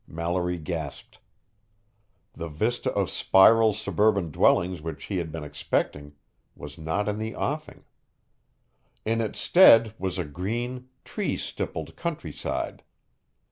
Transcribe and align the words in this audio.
Mallory 0.07 0.57
gasped. 0.57 1.19
The 2.33 2.47
vista 2.49 2.91
of 2.93 3.07
spiral 3.11 3.71
suburban 3.71 4.31
dwellings 4.31 4.81
which 4.81 5.03
he 5.03 5.17
had 5.17 5.31
been 5.31 5.43
expecting 5.43 6.13
was 6.55 6.75
not 6.75 7.07
in 7.07 7.19
the 7.19 7.35
offing. 7.35 7.83
In 9.05 9.21
its 9.21 9.37
stead 9.39 9.93
was 9.99 10.17
a 10.17 10.25
green, 10.25 10.89
tree 11.05 11.37
stippled 11.37 11.95
countryside. 11.95 12.81